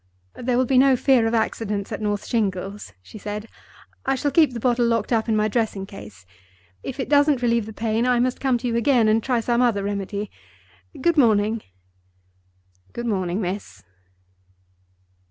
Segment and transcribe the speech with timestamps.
[0.33, 3.47] "There will be no fear of accidents at North Shingles," she said.
[4.03, 6.25] "I shall keep the bottle locked up in my dressing case.
[6.81, 9.61] If it doesn't relieve the pain, I must come to you again, and try some
[9.61, 10.31] other remedy.
[10.99, 11.61] Good morning."
[12.93, 13.83] "Good morning, miss."